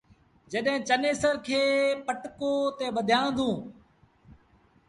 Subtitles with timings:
[0.51, 1.61] جڏهيݩ چنيسر کي
[2.05, 3.55] پٽڪو تي ٻڌآيآندون۔